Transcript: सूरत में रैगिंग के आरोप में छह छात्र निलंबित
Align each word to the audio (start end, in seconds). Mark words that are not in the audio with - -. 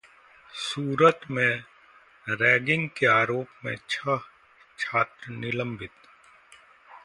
सूरत 0.53 1.19
में 1.31 1.63
रैगिंग 2.27 2.89
के 2.97 3.05
आरोप 3.07 3.65
में 3.65 3.75
छह 3.89 4.19
छात्र 4.79 5.31
निलंबित 5.31 5.91